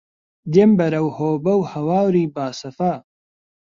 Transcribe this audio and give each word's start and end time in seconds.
دێم 0.53 0.71
بەرەو 0.79 1.07
هۆبە 1.17 1.53
و 1.57 1.61
هەواری 1.71 2.31
باسەفا 2.35 2.93